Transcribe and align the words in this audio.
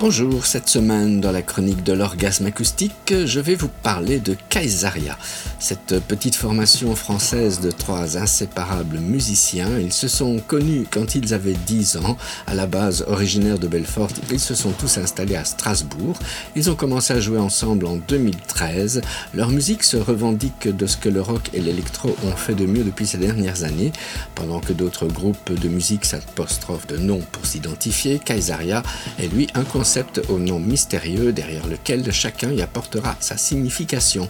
Bonjour, 0.00 0.46
cette 0.46 0.70
semaine 0.70 1.20
dans 1.20 1.30
la 1.30 1.42
chronique 1.42 1.82
de 1.82 1.92
l'orgasme 1.92 2.46
acoustique, 2.46 3.12
je 3.26 3.38
vais 3.38 3.54
vous 3.54 3.68
parler 3.68 4.18
de 4.18 4.34
Kaisaria. 4.48 5.18
Cette 5.58 6.00
petite 6.08 6.36
formation 6.36 6.96
française 6.96 7.60
de 7.60 7.70
trois 7.70 8.16
inséparables 8.16 8.96
musiciens, 8.96 9.78
ils 9.78 9.92
se 9.92 10.08
sont 10.08 10.38
connus 10.38 10.86
quand 10.90 11.16
ils 11.16 11.34
avaient 11.34 11.56
10 11.66 11.98
ans. 11.98 12.16
À 12.46 12.54
la 12.54 12.66
base 12.66 13.04
originaire 13.08 13.58
de 13.58 13.68
Belfort, 13.68 14.08
ils 14.30 14.40
se 14.40 14.54
sont 14.54 14.70
tous 14.70 14.96
installés 14.96 15.36
à 15.36 15.44
Strasbourg. 15.44 16.18
Ils 16.56 16.70
ont 16.70 16.76
commencé 16.76 17.12
à 17.12 17.20
jouer 17.20 17.38
ensemble 17.38 17.84
en 17.84 17.96
2013. 17.96 19.02
Leur 19.34 19.50
musique 19.50 19.84
se 19.84 19.98
revendique 19.98 20.66
de 20.66 20.86
ce 20.86 20.96
que 20.96 21.10
le 21.10 21.20
rock 21.20 21.50
et 21.52 21.60
l'électro 21.60 22.16
ont 22.24 22.36
fait 22.36 22.54
de 22.54 22.64
mieux 22.64 22.84
depuis 22.84 23.06
ces 23.06 23.18
dernières 23.18 23.64
années. 23.64 23.92
Pendant 24.34 24.60
que 24.60 24.72
d'autres 24.72 25.08
groupes 25.08 25.52
de 25.52 25.68
musique 25.68 26.06
s'apostrophe 26.06 26.86
de 26.86 26.96
nom 26.96 27.20
pour 27.32 27.44
s'identifier, 27.44 28.18
Kaisaria 28.18 28.82
est 29.18 29.28
lui 29.28 29.46
un 29.52 29.64
concept 29.90 30.22
au 30.28 30.38
nom 30.38 30.60
mystérieux 30.60 31.32
derrière 31.32 31.66
lequel 31.66 32.12
chacun 32.12 32.52
y 32.52 32.62
apportera 32.62 33.16
sa 33.18 33.36
signification. 33.36 34.28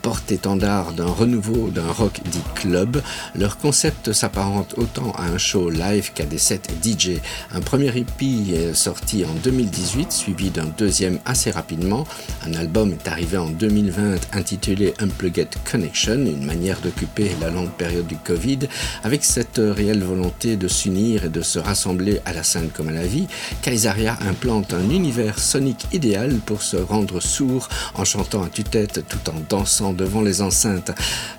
Porte-étendard 0.00 0.94
d'un 0.94 1.04
renouveau 1.04 1.68
d'un 1.68 1.92
rock 1.92 2.20
dit 2.24 2.40
club, 2.54 3.02
leur 3.34 3.58
concept 3.58 4.14
s'apparente 4.14 4.72
autant 4.78 5.12
à 5.18 5.24
un 5.24 5.36
show 5.36 5.68
live 5.68 6.12
qu'à 6.14 6.24
des 6.24 6.38
sets 6.38 6.62
DJ. 6.82 7.20
Un 7.52 7.60
premier 7.60 7.88
EP 7.88 8.24
est 8.54 8.72
sorti 8.72 9.26
en 9.26 9.34
2018, 9.44 10.12
suivi 10.12 10.48
d'un 10.48 10.64
deuxième 10.78 11.18
assez 11.26 11.50
rapidement. 11.50 12.06
Un 12.46 12.54
album 12.54 12.92
est 12.94 13.06
arrivé 13.06 13.36
en 13.36 13.50
2020 13.50 14.34
intitulé 14.34 14.94
Unplugged 14.98 15.50
Connection, 15.70 16.24
une 16.24 16.46
manière 16.46 16.80
d'occuper 16.80 17.32
la 17.38 17.50
longue 17.50 17.72
période 17.72 18.06
du 18.06 18.16
Covid, 18.16 18.60
avec 19.04 19.24
cette 19.24 19.60
réelle 19.62 20.04
volonté 20.04 20.56
de 20.56 20.68
s'unir 20.68 21.26
et 21.26 21.28
de 21.28 21.42
se 21.42 21.58
rassembler 21.58 22.20
à 22.24 22.32
la 22.32 22.42
scène 22.42 22.70
comme 22.74 22.88
à 22.88 22.92
la 22.92 23.06
vie. 23.06 23.26
Kaisaria 23.60 24.16
implante 24.26 24.72
un 24.72 24.88
univers 25.02 25.40
sonique 25.40 25.88
idéal 25.92 26.38
pour 26.46 26.62
se 26.62 26.76
rendre 26.76 27.18
sourd 27.18 27.68
en 27.96 28.04
chantant 28.04 28.44
à 28.44 28.48
tue-tête 28.48 29.04
tout 29.08 29.30
en 29.30 29.34
dansant 29.48 29.92
devant 29.92 30.22
les 30.22 30.42
enceintes. 30.42 30.92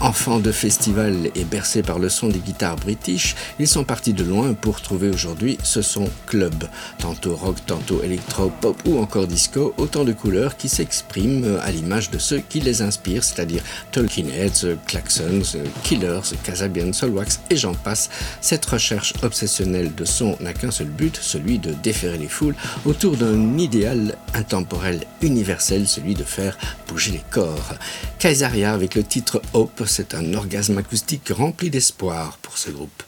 Enfants 0.00 0.40
de 0.40 0.50
festival 0.50 1.30
et 1.36 1.44
bercés 1.44 1.82
par 1.82 2.00
le 2.00 2.08
son 2.08 2.28
des 2.28 2.40
guitares 2.40 2.74
british, 2.74 3.36
ils 3.60 3.68
sont 3.68 3.84
partis 3.84 4.12
de 4.12 4.24
loin 4.24 4.54
pour 4.54 4.80
trouver 4.80 5.08
aujourd'hui 5.08 5.56
ce 5.62 5.82
son 5.82 6.10
club. 6.26 6.64
Tantôt 6.98 7.36
rock, 7.36 7.56
tantôt 7.64 8.02
électro, 8.02 8.50
pop 8.60 8.76
ou 8.86 8.98
encore 8.98 9.28
disco, 9.28 9.72
autant 9.78 10.02
de 10.02 10.12
couleurs 10.12 10.56
qui 10.56 10.68
s'expriment 10.68 11.56
à 11.62 11.70
l'image 11.70 12.10
de 12.10 12.18
ceux 12.18 12.40
qui 12.40 12.58
les 12.58 12.82
inspirent, 12.82 13.22
c'est-à-dire 13.22 13.62
Talking 13.92 14.30
Heads, 14.32 14.76
Klaxons, 14.88 15.56
Killers, 15.84 16.34
Casabian, 16.42 16.92
Solwax 16.92 17.38
et 17.50 17.56
j'en 17.56 17.74
passe. 17.74 18.10
Cette 18.40 18.66
recherche 18.66 19.14
obsessionnelle 19.22 19.94
de 19.94 20.04
son 20.04 20.36
n'a 20.40 20.52
qu'un 20.52 20.72
seul 20.72 20.88
but, 20.88 21.16
celui 21.22 21.60
de 21.60 21.72
déférer 21.84 22.18
les 22.18 22.28
foules 22.28 22.56
autour 22.84 23.16
d'un 23.16 23.43
idéal 23.58 24.16
intemporel 24.34 25.06
universel, 25.22 25.86
celui 25.86 26.14
de 26.14 26.24
faire 26.24 26.56
bouger 26.88 27.12
les 27.12 27.24
corps. 27.30 27.74
Kaisaria 28.18 28.72
avec 28.72 28.94
le 28.94 29.02
titre 29.02 29.40
Hope, 29.52 29.82
c'est 29.86 30.14
un 30.14 30.34
orgasme 30.34 30.78
acoustique 30.78 31.30
rempli 31.30 31.70
d'espoir 31.70 32.38
pour 32.42 32.58
ce 32.58 32.70
groupe. 32.70 33.02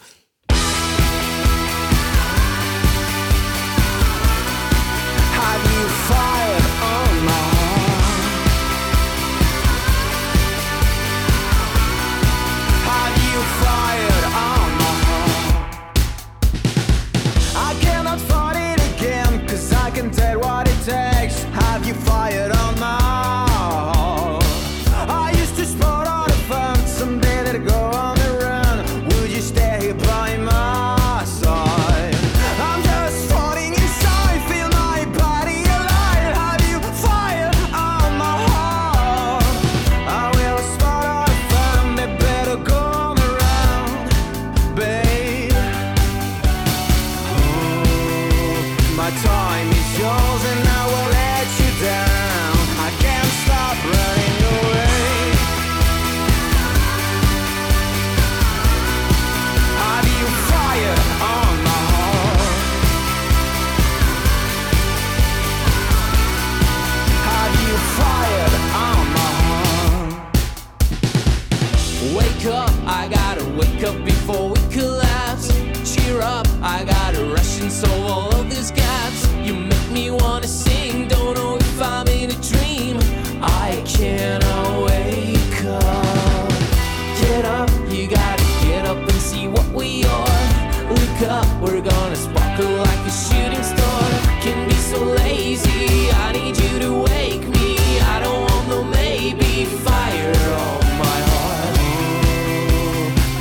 wake 73.77 73.85
up 73.85 74.05
before 74.05 74.56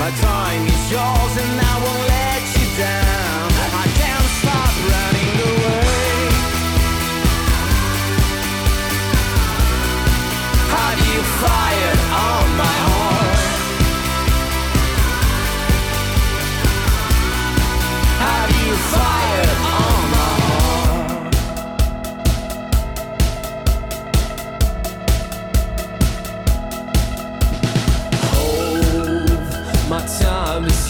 My 0.06 0.12
time 0.12 0.68
is 0.68 0.92
yours 0.92 1.36
and 1.36 1.60
I 1.60 1.84
won't 1.84 2.08
let 2.10 2.15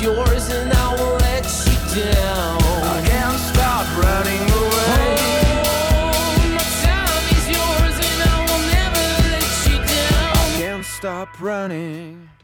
yours 0.05 0.49
and 0.51 0.71
I 0.71 0.93
will 0.97 1.17
let 1.29 1.45
you 1.65 1.77
down. 2.03 2.61
I 2.93 3.01
can't 3.09 3.39
stop 3.51 3.85
running 3.97 4.45
away. 4.61 5.07
Oh, 5.65 6.45
my 6.57 6.67
time 6.85 7.25
is 7.37 7.45
yours 7.57 7.95
and 8.09 8.19
I 8.29 8.37
will 8.47 8.65
never 8.77 9.05
let 9.33 9.51
you 9.67 9.77
down. 9.95 10.37
I 10.37 10.59
can't 10.59 10.85
stop 10.85 11.29
running. 11.41 12.34